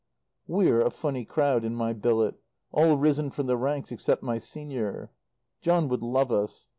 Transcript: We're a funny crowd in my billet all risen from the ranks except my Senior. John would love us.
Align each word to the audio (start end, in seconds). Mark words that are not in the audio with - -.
We're 0.47 0.81
a 0.81 0.89
funny 0.89 1.25
crowd 1.25 1.63
in 1.63 1.75
my 1.75 1.93
billet 1.93 2.33
all 2.71 2.97
risen 2.97 3.29
from 3.29 3.45
the 3.45 3.55
ranks 3.55 3.91
except 3.91 4.23
my 4.23 4.39
Senior. 4.39 5.11
John 5.61 5.87
would 5.89 6.01
love 6.01 6.31
us. 6.31 6.69